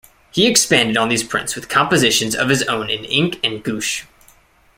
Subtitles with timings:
[0.31, 4.05] He expanded on these prints with compositions of his own in ink and gouache.